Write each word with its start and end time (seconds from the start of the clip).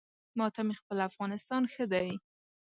ما 0.37 0.47
ته 0.53 0.61
مې 0.67 0.75
خپل 0.81 0.97
افغانستان 1.09 1.63
ښه 1.73 1.85
دی 1.91 2.09